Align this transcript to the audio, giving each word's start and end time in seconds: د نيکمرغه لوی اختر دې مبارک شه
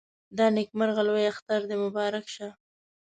د 0.37 0.39
نيکمرغه 0.57 1.01
لوی 1.09 1.25
اختر 1.31 1.61
دې 1.69 1.77
مبارک 1.83 2.25
شه 2.35 2.49